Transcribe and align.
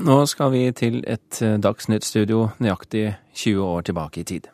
Nå 0.00 0.14
skal 0.24 0.48
vi 0.54 0.62
til 0.72 1.02
et 1.04 1.36
Dagsnytt-studio 1.60 2.46
nøyaktig 2.56 3.10
20 3.36 3.60
år 3.60 3.82
tilbake 3.84 4.22
i 4.22 4.24
tid. 4.24 4.46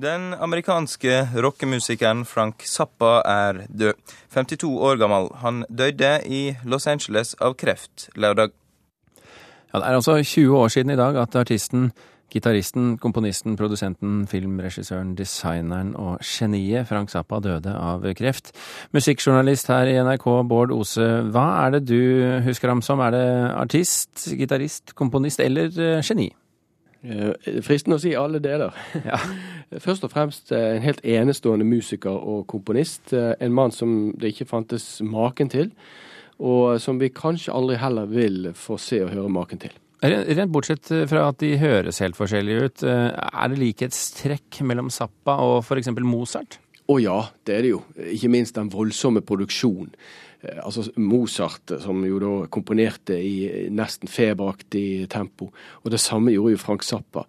Den 0.00 0.32
amerikanske 0.32 1.18
rockemusikeren 1.44 2.22
Frank 2.24 2.64
Zappa 2.64 3.18
er 3.28 3.66
død. 3.68 4.00
52 4.32 4.70
år 4.88 4.96
gammel. 5.02 5.28
Han 5.42 5.66
døde 5.68 6.14
i 6.24 6.56
Los 6.64 6.88
Angeles 6.88 7.34
av 7.44 7.58
kreft 7.60 8.08
lørdag. 8.16 8.56
Ja, 9.68 9.82
det 9.82 9.84
er 9.84 9.98
altså 10.00 10.16
20 10.22 10.56
år 10.56 10.72
siden 10.72 10.94
i 10.94 10.96
dag 10.96 11.20
at 11.20 11.36
artisten, 11.36 11.92
gitaristen, 12.34 12.96
komponisten, 12.98 13.54
produsenten, 13.58 14.24
filmregissøren, 14.30 15.14
designeren 15.18 15.94
og 16.00 16.22
geniet 16.26 16.88
Frank 16.90 17.12
Zappa 17.12 17.38
døde 17.42 17.74
av 17.74 18.06
kreft. 18.18 18.52
Musikkjournalist 18.94 19.70
her 19.70 19.90
i 19.90 19.98
NRK, 20.02 20.26
Bård 20.50 20.74
Ose, 20.74 21.06
hva 21.30 21.46
er 21.64 21.76
det 21.76 21.84
du 21.92 22.00
husker 22.46 22.72
ham 22.72 22.82
som? 22.82 23.02
Er 23.04 23.14
det 23.14 23.26
artist, 23.54 24.26
gitarist, 24.38 24.96
komponist 24.98 25.42
eller 25.44 25.70
eh, 25.78 26.00
geni? 26.02 26.30
Eh, 27.04 27.60
fristende 27.62 28.00
å 28.00 28.02
si 28.02 28.16
alle 28.18 28.42
deler. 28.42 28.74
Ja. 29.04 29.20
Først 29.82 30.04
og 30.06 30.12
fremst 30.12 30.52
eh, 30.54 30.74
en 30.76 30.84
helt 30.84 31.04
enestående 31.06 31.66
musiker 31.66 32.14
og 32.14 32.48
komponist. 32.50 33.14
En 33.14 33.54
mann 33.54 33.74
som 33.74 34.12
det 34.18 34.34
ikke 34.34 34.50
fantes 34.50 34.98
maken 35.02 35.50
til, 35.54 35.70
og 36.42 36.80
som 36.82 36.98
vi 36.98 37.14
kanskje 37.14 37.54
aldri 37.54 37.78
heller 37.78 38.10
vil 38.10 38.50
få 38.58 38.78
se 38.82 39.04
og 39.04 39.14
høre 39.14 39.30
maken 39.30 39.62
til. 39.62 39.74
Rent 40.04 40.52
bortsett 40.52 40.90
fra 41.08 41.28
at 41.30 41.38
de 41.40 41.54
høres 41.56 42.02
helt 42.04 42.18
forskjellige 42.18 42.66
ut, 42.68 42.82
er 42.84 43.48
det 43.48 43.60
likhetstrekk 43.62 44.60
mellom 44.68 44.90
Zappa 44.92 45.38
og 45.40 45.62
f.eks. 45.62 45.88
Mozart? 46.04 46.58
Å 46.84 46.98
ja, 47.00 47.16
det 47.48 47.54
er 47.56 47.64
det 47.64 47.72
jo. 47.72 47.80
Ikke 48.12 48.28
minst 48.32 48.58
den 48.58 48.68
voldsomme 48.72 49.22
produksjonen. 49.24 49.94
Eh, 50.44 50.60
altså 50.60 50.84
Mozart, 51.00 51.72
som 51.80 52.02
jo 52.04 52.20
da 52.20 52.32
komponerte 52.52 53.16
i 53.16 53.68
nesten 53.72 54.10
feberaktig 54.10 55.08
tempo. 55.12 55.50
Og 55.82 55.94
det 55.94 56.02
samme 56.02 56.34
gjorde 56.34 56.56
jo 56.56 56.60
Frank 56.60 56.84
Zappa. 56.84 57.24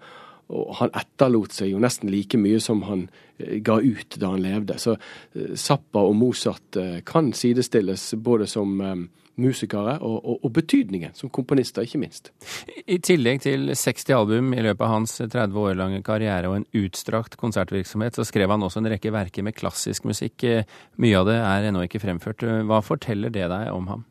Og 0.53 0.75
han 0.79 0.93
etterlot 0.93 1.55
seg 1.55 1.71
jo 1.71 1.81
nesten 1.81 2.11
like 2.13 2.37
mye 2.37 2.61
som 2.61 2.83
han 2.85 3.07
eh, 3.37 3.57
ga 3.65 3.79
ut 3.81 4.17
da 4.21 4.33
han 4.35 4.45
levde. 4.45 4.77
Så 4.81 4.97
eh, 4.97 5.53
Zappa 5.57 6.05
og 6.05 6.17
Mozart 6.19 6.79
kan 7.05 7.33
sidestilles 7.33 8.11
både 8.21 8.49
som 8.49 8.79
musikere, 9.41 9.97
og, 9.99 10.15
og, 10.23 10.39
og, 10.45 10.51
betydningen 10.55 11.15
som 11.17 11.29
komponister, 11.33 11.85
ikke 11.85 11.99
minst. 11.99 12.31
I 12.87 12.97
tillegg 13.03 13.41
til 13.43 13.67
60 13.75 14.07
album 14.15 14.53
i 14.55 14.63
løpet 14.63 14.85
av 14.85 14.93
hans 14.93 15.17
30 15.19 15.59
år 15.59 15.77
lange 15.79 16.01
karriere 16.05 16.51
og 16.51 16.59
en 16.61 16.67
utstrakt 16.85 17.37
konsertvirksomhet, 17.41 18.15
så 18.15 18.25
skrev 18.27 18.53
han 18.53 18.63
også 18.65 18.81
en 18.81 18.91
rekke 18.93 19.11
verker 19.15 19.45
med 19.45 19.57
klassisk 19.57 20.07
musikk. 20.07 20.47
Mye 21.01 21.19
av 21.19 21.29
det 21.29 21.39
er 21.41 21.69
ennå 21.69 21.83
ikke 21.85 22.03
fremført. 22.03 22.45
Hva 22.69 22.81
forteller 22.85 23.33
det 23.33 23.49
deg 23.51 23.71
om 23.75 23.91
ham? 23.91 24.05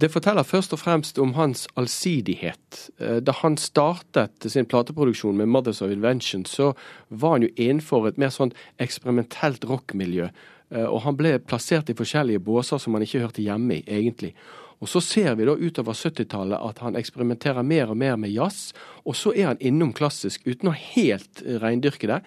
Det 0.00 0.10
forteller 0.12 0.46
først 0.46 0.74
og 0.76 0.80
fremst 0.82 1.18
om 1.22 1.34
hans 1.36 1.66
allsidighet. 1.76 2.82
Eh, 2.98 3.16
da 3.24 3.34
han 3.42 3.56
startet 3.60 4.46
sin 4.52 4.68
plateproduksjon 4.68 5.36
med 5.36 5.48
Mothers 5.48 5.82
of 5.82 5.92
Invention, 5.92 6.44
så 6.44 6.72
var 7.08 7.36
han 7.36 7.46
jo 7.46 7.54
innenfor 7.56 8.08
et 8.08 8.20
mer 8.20 8.34
sånn 8.34 8.54
eksperimentelt 8.82 9.64
rockmiljø. 9.68 10.28
Eh, 10.70 10.86
og 10.86 11.02
han 11.06 11.18
ble 11.18 11.38
plassert 11.38 11.90
i 11.90 11.98
forskjellige 11.98 12.42
båser 12.42 12.82
som 12.82 12.96
han 12.96 13.06
ikke 13.06 13.24
hørte 13.24 13.44
hjemme 13.44 13.80
i, 13.80 13.84
egentlig. 13.86 14.34
Og 14.80 14.88
Så 14.88 15.00
ser 15.00 15.34
vi 15.38 15.46
da 15.48 15.54
utover 15.56 15.96
70-tallet 15.96 16.60
at 16.60 16.82
han 16.84 16.98
eksperimenterer 17.00 17.64
mer 17.64 17.92
og 17.92 17.96
mer 17.96 18.16
med 18.20 18.34
jazz. 18.34 18.74
Og 19.06 19.16
så 19.16 19.32
er 19.32 19.54
han 19.54 19.62
innom 19.64 19.94
klassisk 19.96 20.44
uten 20.44 20.68
å 20.68 20.76
helt 20.76 21.40
reindyrke 21.62 22.10
det. 22.10 22.20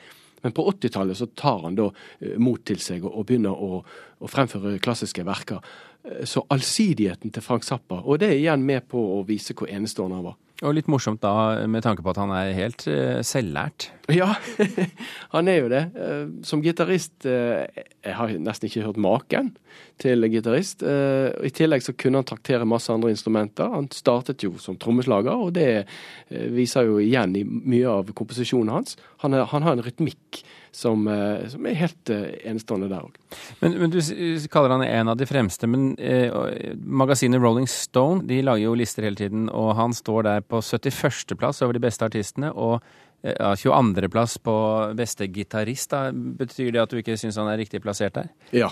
Men 0.45 0.55
på 0.55 0.65
80-tallet 0.71 1.19
så 1.19 1.29
tar 1.37 1.63
han 1.65 1.77
da 1.79 1.89
eh, 1.91 2.37
mot 2.41 2.61
til 2.65 2.81
seg 2.83 3.05
og, 3.07 3.21
begynner 3.27 3.55
å, 3.55 3.81
å, 3.83 4.31
fremføre 4.31 4.79
klassiske 4.83 5.25
verker. 5.27 5.63
Eh, 6.03 6.25
så 6.29 6.45
allsidigheten 6.53 7.33
til 7.35 7.45
Frank 7.45 7.67
Zappa, 7.67 8.01
og 8.03 8.21
det 8.21 8.31
er 8.31 8.39
igjen 8.39 8.65
med 8.65 8.87
på 8.91 9.01
å 9.19 9.23
vise 9.27 9.55
hvor 9.57 9.71
enestående 9.71 10.19
han 10.19 10.29
var. 10.31 10.39
Og 10.59 10.75
litt 10.75 10.89
morsomt 10.91 11.21
da, 11.23 11.65
med 11.71 11.85
tanke 11.85 12.03
på 12.03 12.11
at 12.11 12.19
han 12.19 12.33
er 12.35 12.49
helt 12.57 12.83
uh, 12.91 13.21
selvlært. 13.23 13.93
Ja, 14.13 14.33
han 15.35 15.49
er 15.51 15.59
jo 15.61 15.71
det. 15.71 15.83
Uh, 15.95 16.43
som 16.47 16.63
gitarist 16.65 17.27
uh, 17.29 17.65
Jeg 18.03 18.15
har 18.17 18.35
nesten 18.41 18.69
ikke 18.69 18.85
hørt 18.87 18.99
maken 19.01 19.53
til 19.99 20.23
gitarist. 20.31 20.81
I 20.81 21.49
tillegg 21.53 21.83
så 21.83 21.91
kunne 21.91 22.21
han 22.21 22.27
traktere 22.27 22.67
masse 22.67 22.91
andre 22.91 23.11
instrumenter. 23.11 23.67
Han 23.67 23.89
startet 23.91 24.45
jo 24.45 24.53
som 24.57 24.77
trommeslager, 24.79 25.35
og 25.35 25.51
det 25.57 25.83
viser 26.55 26.87
jo 26.87 27.01
igjen 27.03 27.35
i 27.35 27.43
mye 27.43 27.91
av 27.91 28.13
komposisjonen 28.15 28.71
hans. 28.71 28.95
Han, 29.25 29.35
er, 29.35 29.43
han 29.51 29.67
har 29.67 29.75
en 29.75 29.83
rytmikk 29.83 30.39
som, 30.71 31.07
eh, 31.07 31.47
som 31.47 31.65
er 31.65 31.77
helt 31.79 32.09
enestående 32.09 32.89
der 32.91 33.05
òg. 33.05 33.17
Men, 33.59 33.77
men, 33.81 33.93
du 33.93 33.99
kaller 34.51 34.75
han 34.75 34.85
en 34.85 35.11
av 35.13 35.17
de 35.19 35.27
fremste. 35.29 35.67
Men 35.69 35.91
eh, 35.97 36.33
magasinet 36.75 37.41
Rolling 37.41 37.67
Stone 37.69 38.27
de 38.29 38.41
lager 38.45 38.67
jo 38.67 38.77
lister 38.77 39.07
hele 39.07 39.19
tiden, 39.19 39.49
og 39.49 39.73
han 39.79 39.95
står 39.95 40.27
der 40.27 40.45
på 40.45 40.61
71.-plass 40.61 41.63
over 41.65 41.77
de 41.77 41.85
beste 41.87 42.05
artistene. 42.05 42.53
og 42.53 42.79
ja, 43.21 43.53
22.-plass 43.55 44.37
på 44.43 44.55
beste 44.97 45.27
gitarist. 45.27 45.95
Betyr 46.13 46.71
det 46.75 46.83
at 46.83 46.93
du 46.93 47.01
ikke 47.01 47.17
syns 47.19 47.39
han 47.39 47.49
er 47.51 47.59
riktig 47.59 47.81
plassert 47.83 48.15
der? 48.15 48.31
Ja. 48.55 48.71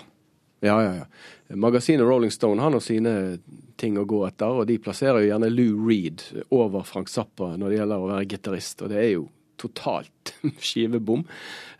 Ja, 0.59 0.80
ja, 0.81 0.94
ja. 0.96 1.56
Magasinet 1.56 2.08
Rolling 2.08 2.31
Stone 2.34 2.62
har 2.62 2.72
nå 2.74 2.80
sine 2.81 3.38
ting 3.78 3.97
å 4.02 4.07
gå 4.09 4.24
etter, 4.25 4.57
og 4.57 4.66
de 4.69 4.80
plasserer 4.81 5.22
jo 5.22 5.30
gjerne 5.30 5.52
Lou 5.53 5.84
Reed 5.86 6.24
over 6.50 6.86
Frank 6.88 7.12
Zappa 7.13 7.52
når 7.53 7.69
det 7.69 7.78
gjelder 7.78 8.02
å 8.02 8.09
være 8.09 8.30
gitarist, 8.31 8.81
og 8.81 8.90
det 8.90 9.03
er 9.03 9.12
jo 9.12 9.28
totalt 9.57 10.34
skivebom. 10.59 11.23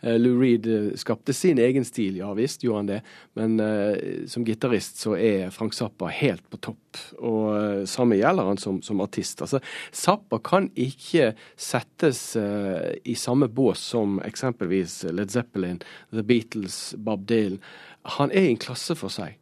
Eh, 0.00 0.18
Lou 0.18 0.36
Reed 0.40 0.66
eh, 0.66 0.90
skapte 0.98 1.34
sin 1.34 1.58
egen 1.58 1.86
stil, 1.86 2.18
ja 2.20 2.30
visst 2.38 2.62
gjorde 2.64 2.78
han 2.78 2.90
det, 2.90 2.98
men 3.38 3.56
uh, 3.62 4.26
som 4.30 4.44
gitarist 4.46 5.00
så 5.02 5.16
er 5.18 5.52
Frank 5.54 5.74
Zappa 5.76 6.10
helt 6.12 6.44
på 6.50 6.60
topp. 6.68 7.00
Og 7.18 7.42
uh, 7.50 7.82
samme 7.90 8.18
gjelder 8.18 8.50
han 8.50 8.60
som, 8.60 8.80
som, 8.84 9.02
artist. 9.04 9.42
Altså, 9.44 9.60
Zappa 9.94 10.40
kan 10.44 10.70
ikke 10.78 11.32
settes 11.58 12.22
uh, 12.38 12.94
i 13.02 13.16
samme 13.18 13.50
bås 13.50 13.82
som 13.94 14.18
eksempelvis 14.26 15.02
Led 15.10 15.34
Zeppelin, 15.34 15.82
The 16.14 16.26
Beatles, 16.26 16.94
Bob 16.98 17.26
Dylan. 17.28 17.60
Han 18.18 18.32
er 18.32 18.48
i 18.48 18.54
en 18.54 18.62
klasse 18.62 18.96
for 18.98 19.12
seg. 19.12 19.36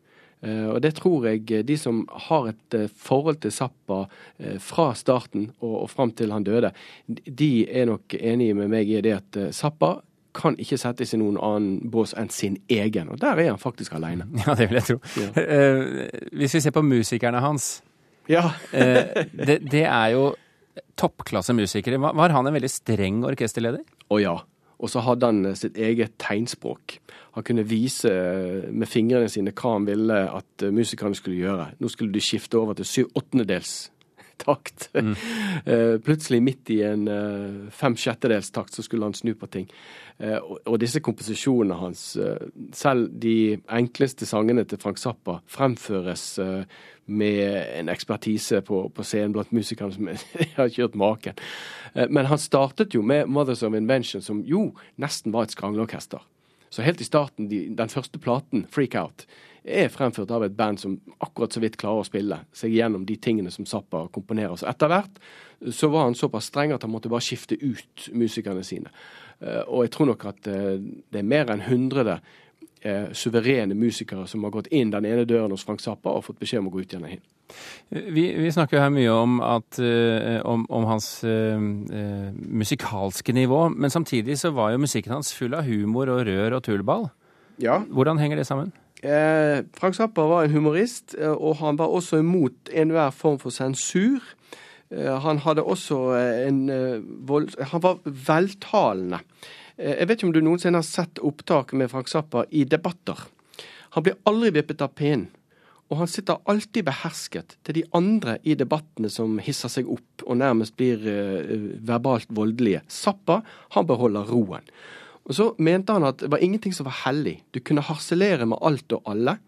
Eh, 0.46 0.66
og 0.70 0.80
det 0.84 0.94
tror 0.98 1.26
jeg 1.26 1.44
eh, 1.50 1.64
de 1.66 1.76
som 1.80 2.04
har 2.28 2.50
et 2.52 2.76
eh, 2.76 2.90
forhold 2.90 3.40
til 3.42 3.54
Zappa 3.54 4.04
fra 4.62 4.90
starten 4.98 5.48
og, 5.60 5.74
og 5.82 5.88
fram 5.90 6.12
til 6.16 6.32
han 6.34 6.44
døde, 6.44 6.70
de 7.08 7.50
er 7.66 7.88
nok 7.88 8.14
enige 8.18 8.56
med 8.58 8.70
meg 8.72 8.90
i 8.90 9.00
det 9.04 9.14
at 9.16 9.38
Zappa 9.56 9.96
kan 10.36 10.58
ikke 10.60 10.76
settes 10.76 11.14
i 11.16 11.20
noen 11.20 11.38
annen 11.40 11.90
bås 11.90 12.12
enn 12.20 12.28
sin 12.32 12.58
egen. 12.68 13.08
Og 13.08 13.20
der 13.22 13.40
er 13.40 13.54
han 13.54 13.60
faktisk 13.60 13.96
alene. 13.96 14.28
Ja, 14.44 14.54
det 14.58 14.68
vil 14.68 14.76
jeg 14.76 14.88
tro. 14.90 14.98
Ja. 15.16 15.46
hvis 16.36 16.58
vi 16.58 16.60
ser 16.60 16.74
på 16.76 16.84
musikerne 16.84 17.40
hans 17.40 17.78
ja. 18.28 18.50
det, 18.72 19.62
det, 19.64 19.86
er 19.86 20.12
jo 20.12 20.26
toppklasse 20.98 21.56
musikere. 21.56 21.96
Var 22.02 22.34
han 22.36 22.50
en 22.50 22.58
veldig 22.58 22.70
streng 22.70 23.24
orkesterleder? 23.24 23.80
Å 24.12 24.20
ja. 24.20 24.36
Og 24.78 24.92
så 24.92 25.00
hadde 25.00 25.30
han 25.30 25.56
sitt 25.56 25.78
eget 25.80 26.18
tegnspråk. 26.20 26.98
Han 27.36 27.44
kunne 27.44 27.64
vise 27.68 28.10
eh, 28.12 28.68
med 28.72 28.88
fingrene 28.88 29.28
sine 29.32 29.54
hva 29.56 29.76
han 29.76 29.88
ville 29.88 30.18
at 30.28 30.64
eh, 30.64 30.72
musikerne 30.74 31.16
skulle 31.16 31.40
gjøre. 31.40 31.70
Nå 31.80 31.90
skulle 31.92 32.12
de 32.12 32.24
skifte 32.24 32.60
over 32.60 32.76
til 32.76 32.88
syv 32.88 33.10
åttendedels 33.16 33.76
takt. 34.42 34.90
Mm. 35.06 35.12
Eh, 35.66 35.98
plutselig 36.02 36.40
midt 36.42 36.70
i 36.72 36.80
en 36.82 37.04
fem 37.70 37.94
sjettedels 38.00 38.48
takt 38.50 38.74
så 38.74 38.82
skulle 38.82 39.06
han 39.06 39.14
snu 39.14 39.34
på 39.38 39.46
ting. 39.52 39.68
Og 40.64 40.78
disse 40.80 41.02
komposisjonene 41.04 41.76
hans, 41.78 42.02
selv 42.74 43.10
de 43.22 43.58
enkleste 43.76 44.26
sangene 44.26 44.64
til 44.66 44.80
Frank 44.82 44.98
Zappa, 44.98 45.36
fremføres 45.46 46.24
med 47.06 47.66
en 47.76 47.92
ekspertise 47.92 48.62
på, 48.66 48.80
på 48.88 49.06
scenen 49.06 49.36
blant 49.36 49.52
musikerne 49.54 49.94
som 49.94 50.10
har 50.56 50.72
kjørt 50.74 50.96
maken. 50.98 51.38
Men 51.94 52.26
han 52.32 52.40
startet 52.42 52.96
jo 52.96 53.04
med 53.06 53.28
Mothers 53.30 53.62
of 53.62 53.76
Invention, 53.76 54.24
som 54.24 54.42
jo 54.48 54.72
nesten 54.96 55.36
var 55.36 55.46
et 55.46 55.54
skranglorkester. 55.54 56.24
Så 56.70 56.82
helt 56.82 57.00
i 57.00 57.06
starten, 57.08 57.48
de, 57.50 57.68
den 57.76 57.88
første 57.88 58.18
platen, 58.18 58.66
'Freak 58.70 58.94
Out', 58.94 59.26
er 59.66 59.90
fremført 59.90 60.30
av 60.30 60.44
et 60.46 60.54
band 60.56 60.80
som 60.80 60.94
akkurat 61.18 61.52
så 61.52 61.60
vidt 61.62 61.76
klarer 61.80 62.04
å 62.04 62.06
spille 62.06 62.38
seg 62.54 62.74
gjennom 62.76 63.04
de 63.06 63.16
tingene 63.18 63.50
som 63.50 63.66
Zappa 63.66 64.06
komponerer. 64.14 64.54
Så 64.58 64.68
etter 64.70 64.90
hvert 64.92 65.20
så 65.72 65.90
var 65.90 66.06
han 66.06 66.14
såpass 66.14 66.50
streng 66.52 66.74
at 66.74 66.84
han 66.86 66.92
måtte 66.92 67.10
bare 67.10 67.24
skifte 67.24 67.58
ut 67.58 68.08
musikerne 68.14 68.64
sine. 68.66 68.92
Eh, 69.40 69.62
og 69.66 69.86
jeg 69.86 69.94
tror 69.96 70.12
nok 70.12 70.26
at 70.30 70.50
eh, 70.50 70.74
det 70.78 71.22
er 71.22 71.28
mer 71.28 71.50
enn 71.52 71.64
100 71.64 72.16
eh, 72.16 73.08
suverene 73.16 73.76
musikere 73.76 74.26
som 74.30 74.44
har 74.46 74.54
gått 74.54 74.70
inn 74.74 74.92
den 74.94 75.08
ene 75.08 75.26
døren 75.28 75.52
hos 75.54 75.66
Frank 75.66 75.82
Zappa 75.84 76.14
og 76.14 76.24
fått 76.28 76.40
beskjed 76.42 76.62
om 76.62 76.70
å 76.70 76.76
gå 76.76 76.84
ut 76.84 76.94
igjen 76.94 77.10
hin. 77.10 77.24
Vi, 77.90 78.24
vi, 78.34 78.48
snakker 78.50 78.82
her 78.82 78.90
mye 78.90 79.12
om, 79.14 79.36
at, 79.44 79.78
om, 80.50 80.64
om 80.66 80.86
hans 80.90 81.06
uh, 81.22 81.54
uh, 81.54 82.32
musikalske 82.34 83.30
nivå, 83.30 83.68
men 83.70 83.92
samtidig 83.94 84.34
så 84.40 84.50
var 84.50 84.72
jo 84.74 84.80
musikken 84.82 85.14
hans 85.14 85.30
full 85.30 85.54
av 85.54 85.62
humor 85.68 86.10
og 86.10 86.24
rør 86.26 86.56
og 86.58 86.64
tullball. 86.66 87.06
Ja. 87.62 87.78
Hvordan 87.86 88.18
henger 88.18 88.42
det 88.42 88.48
sammen? 88.50 88.74
Frank 89.76 89.94
Zappa 89.94 90.24
var 90.26 90.44
en 90.46 90.54
humorist, 90.56 91.14
og 91.14 91.60
han 91.60 91.76
var 91.78 91.92
også 91.94 92.18
imot 92.22 92.72
enhver 92.74 93.12
form 93.14 93.36
for 93.38 93.54
sensur. 93.54 94.24
Han 94.90 95.38
hadde 95.44 95.62
også 95.62 96.00
en 96.48 96.60
vold... 97.28 97.52
Han 97.70 97.84
var 97.84 98.00
veltalende. 98.04 99.20
Eh, 99.76 99.94
jeg 100.00 100.08
vet 100.08 100.18
ikke 100.18 100.28
om 100.30 100.36
du 100.36 100.42
noensinne 100.44 100.80
har 100.80 100.86
sett 100.86 101.20
opptak 101.24 101.74
med 101.76 101.90
Frank 101.92 102.10
Zappa 102.10 102.46
i 102.50 102.64
debatter. 102.68 103.26
Han 103.96 104.06
blir 104.06 104.18
aldri 104.28 104.54
vippet 104.56 104.84
av 104.84 104.94
pinnen. 104.96 105.28
Og 105.86 106.00
han 106.00 106.10
sitter 106.10 106.40
alltid 106.50 106.82
behersket 106.88 107.52
til 107.62 107.76
de 107.76 107.82
andre 107.94 108.40
i 108.42 108.56
debattene 108.58 109.06
som 109.12 109.36
hisser 109.38 109.70
seg 109.70 109.86
opp 109.86 110.24
og 110.26 110.40
nærmest 110.40 110.74
blir 110.74 110.98
verbalt 111.86 112.26
voldelige. 112.34 112.80
Zappa 112.90 113.36
han 113.76 113.86
beholder 113.86 114.26
roen. 114.26 114.66
Og 115.26 115.34
Så 115.34 115.48
mente 115.58 115.92
han 115.92 116.06
at 116.06 116.22
det 116.22 116.30
var 116.30 116.42
ingenting 116.42 116.74
som 116.74 116.86
var 116.86 117.00
hellig. 117.04 117.40
Du 117.50 117.60
kunne 117.60 117.82
harselere 117.82 118.46
med 118.46 118.62
alt 118.62 118.92
og 118.92 119.02
alle. 119.10 119.38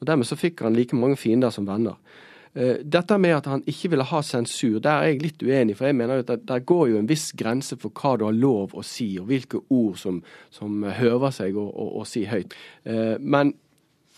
og 0.00 0.06
Dermed 0.06 0.28
så 0.28 0.36
fikk 0.36 0.60
han 0.60 0.76
like 0.76 0.96
mange 0.96 1.16
fiender 1.16 1.50
som 1.50 1.66
venner. 1.66 1.96
Uh, 2.52 2.84
dette 2.84 3.16
med 3.16 3.32
at 3.38 3.46
han 3.48 3.62
ikke 3.64 3.94
ville 3.94 4.04
ha 4.04 4.20
sensur, 4.20 4.76
der 4.84 5.00
er 5.00 5.06
jeg 5.08 5.22
litt 5.22 5.42
uenig. 5.42 5.76
For 5.78 5.88
jeg 5.88 5.96
mener 5.96 6.20
at 6.20 6.44
der 6.48 6.66
går 6.68 6.90
jo 6.90 6.98
en 7.00 7.08
viss 7.08 7.30
grense 7.32 7.78
for 7.80 7.96
hva 7.96 8.18
du 8.20 8.26
har 8.28 8.36
lov 8.36 8.76
å 8.76 8.84
si, 8.84 9.14
og 9.18 9.30
hvilke 9.30 9.62
ord 9.72 9.96
som, 9.96 10.20
som 10.52 10.84
høver 10.84 11.32
seg 11.32 11.56
å, 11.56 11.64
å, 11.64 11.88
å 12.02 12.04
si 12.04 12.26
høyt. 12.28 12.52
Uh, 12.84 13.16
men 13.18 13.54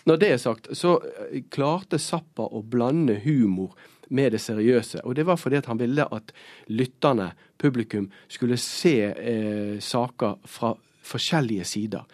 når 0.05 0.21
det 0.21 0.31
er 0.35 0.41
sagt, 0.41 0.69
så 0.77 0.99
eh, 1.01 1.43
klarte 1.53 1.99
Zappa 2.03 2.45
å 2.45 2.61
blande 2.61 3.17
humor 3.25 3.73
med 4.13 4.35
det 4.35 4.43
seriøse. 4.45 5.01
Og 5.05 5.17
det 5.17 5.25
var 5.25 5.39
fordi 5.41 5.63
han 5.65 5.81
ville 5.81 6.05
at 6.13 6.35
lytterne, 6.69 7.33
publikum, 7.59 8.11
skulle 8.29 8.59
se 8.61 8.99
eh, 9.09 9.79
saker 9.81 10.37
fra 10.45 10.75
forskjellige 11.05 11.65
sider. 11.69 12.09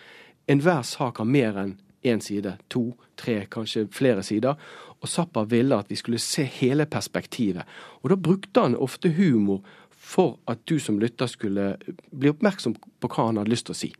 Enhver 0.51 0.83
sak 0.83 1.23
har 1.23 1.29
mer 1.29 1.59
enn 1.63 1.77
én 2.05 2.23
side. 2.25 2.57
To, 2.73 2.91
tre, 3.17 3.45
kanskje 3.51 3.89
flere 3.93 4.23
sider. 4.27 4.57
Og 5.01 5.09
Zappa 5.09 5.45
ville 5.49 5.77
at 5.77 5.91
vi 5.91 5.97
skulle 5.97 6.21
se 6.21 6.45
hele 6.45 6.87
perspektivet. 6.87 7.69
Og 8.03 8.11
da 8.13 8.17
brukte 8.17 8.65
han 8.65 8.77
ofte 8.77 9.13
humor 9.17 9.63
for 10.01 10.39
at 10.49 10.63
du 10.69 10.79
som 10.81 10.99
lytter 11.01 11.29
skulle 11.29 11.75
bli 12.11 12.31
oppmerksom 12.33 12.75
på 12.75 13.11
hva 13.13 13.27
han 13.29 13.39
hadde 13.41 13.53
lyst 13.53 13.69
til 13.69 13.75
å 13.75 13.79
si. 13.79 13.91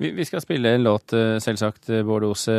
Vi, 0.00 0.10
vi 0.16 0.24
skal 0.26 0.42
spille 0.42 0.72
en 0.74 0.86
låt, 0.86 1.12
eh, 1.14 1.36
selvsagt, 1.42 1.90
eh, 1.92 2.02
Bård 2.06 2.24
Ose. 2.26 2.56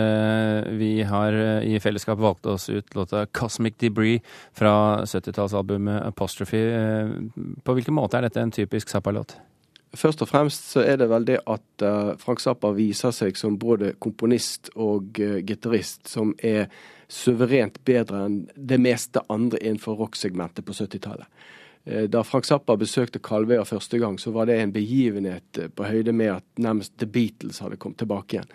Vi 0.77 0.91
har 1.09 1.33
eh, 1.33 1.65
i 1.73 1.81
fellesskap 1.81 2.21
valgt 2.21 2.45
oss 2.45 2.69
ut 2.69 2.95
låta 2.95 3.25
'Cosmic 3.25 3.81
Debris' 3.81 4.21
fra 4.53 5.03
70-tallsalbumet 5.03 6.05
'Apostrophe'. 6.05 7.31
På 7.65 7.73
hvilken 7.73 7.97
måte 7.97 8.17
er 8.17 8.29
dette 8.29 8.41
en 8.41 8.53
typisk 8.53 8.89
Zappa-låt? 8.89 9.35
Først 9.97 10.21
og 10.21 10.29
fremst 10.29 10.67
så 10.73 10.83
er 10.85 10.99
det 11.01 11.07
vel 11.09 11.25
det 11.25 11.39
at 11.49 11.83
Frank 12.21 12.43
Zappa 12.43 12.69
viser 12.77 13.09
seg 13.15 13.37
som 13.39 13.55
både 13.57 13.95
komponist 13.97 14.69
og 14.77 15.17
gitarist 15.17 16.11
som 16.11 16.35
er 16.45 16.67
suverent 17.09 17.79
bedre 17.85 18.21
enn 18.27 18.43
det 18.53 18.77
meste 18.77 19.23
andre 19.33 19.57
innenfor 19.63 19.97
rocksegmentet 19.97 20.65
på 20.67 20.75
70-tallet. 20.77 21.25
Eh, 21.89 22.05
da 22.11 22.23
Frank 22.23 22.45
Zappa 22.45 22.75
besøkte 22.77 23.21
Kalvøya 23.23 23.65
første 23.65 23.97
gang, 23.97 24.19
så 24.21 24.31
var 24.35 24.49
det 24.49 24.59
en 24.61 24.73
begivenhet 24.75 25.57
eh, 25.57 25.71
på 25.73 25.87
høyde 25.89 26.13
med 26.13 26.35
at 26.35 26.45
nærmest 26.61 26.93
The 27.01 27.09
Beatles 27.09 27.63
hadde 27.63 27.79
kommet 27.81 28.01
tilbake 28.03 28.37
igjen. 28.37 28.53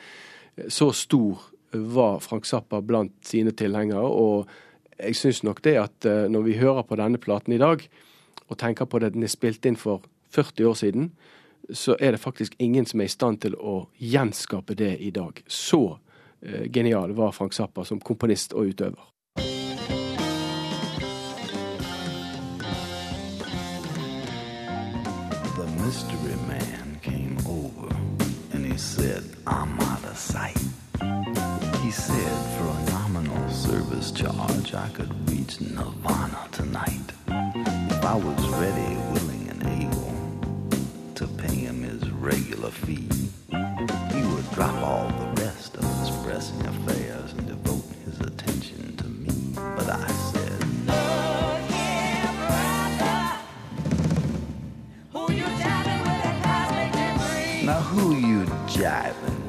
Eh, 0.56 0.70
så 0.70 0.92
stor 0.94 1.50
var 1.74 2.20
Frank 2.22 2.46
Zappa 2.46 2.78
blant 2.80 3.16
sine 3.26 3.50
tilhengere, 3.50 4.06
og 4.06 4.46
jeg 4.94 5.18
syns 5.18 5.42
nok 5.42 5.58
det 5.66 5.72
at 5.74 6.06
når 6.30 6.44
vi 6.46 6.52
hører 6.60 6.84
på 6.86 6.94
denne 7.00 7.18
platen 7.18 7.56
i 7.56 7.58
dag, 7.58 7.80
og 8.46 8.58
tenker 8.60 8.86
på 8.86 9.00
det 9.02 9.16
den 9.16 9.26
er 9.26 9.32
spilt 9.32 9.66
inn 9.66 9.74
for 9.74 10.04
40 10.34 10.68
år 10.70 10.74
siden, 10.74 11.10
så 11.72 11.96
er 12.00 12.12
det 12.12 12.20
faktisk 12.20 12.54
ingen 12.58 12.86
som 12.86 13.00
er 13.00 13.08
i 13.08 13.14
stand 13.14 13.40
til 13.40 13.56
å 13.56 13.86
gjenskape 13.96 14.76
det 14.76 14.96
i 15.00 15.10
dag. 15.14 15.40
Så 15.46 15.98
genial 16.74 17.14
var 17.16 17.32
Frank 17.32 17.56
Zappa 17.56 17.86
som 17.88 18.02
komponist 18.04 18.52
og 18.52 18.74
utøver. 18.74 19.00
service 34.04 34.10
charge, 34.10 34.74
I 34.74 34.88
could 34.90 35.12
reach 35.30 35.60
Nirvana 35.60 36.48
tonight. 36.52 37.12
If 37.26 38.04
I 38.04 38.14
was 38.16 38.48
ready, 38.60 38.96
willing, 39.12 39.33
him 41.54 41.82
his 41.82 42.10
regular 42.10 42.70
fee, 42.70 43.08
he 43.50 44.22
would 44.26 44.50
drop 44.52 44.74
all 44.82 45.08
the 45.08 45.42
rest 45.42 45.76
of 45.76 45.84
his 46.00 46.10
pressing 46.24 46.66
affairs 46.66 47.32
and 47.32 47.46
devote 47.46 47.84
his 48.04 48.20
attention 48.20 48.96
to 48.96 49.04
me. 49.04 49.30
But 49.54 49.88
I 49.88 50.06
said, 50.08 50.60
Look 50.86 51.60
here, 51.70 52.32
brother, 52.46 53.38
who 55.12 55.32
you 55.32 55.44
jiving 55.44 56.02
with? 56.04 57.64
Now 57.64 57.80
who 57.80 58.14
you 58.16 58.44
jiving 58.66 59.43